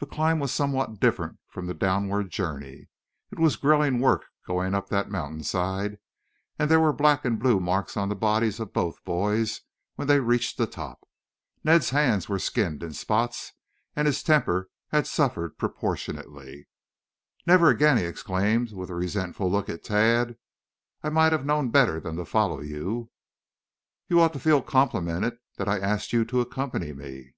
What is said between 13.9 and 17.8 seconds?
and his temper had suffered proportionately. "Never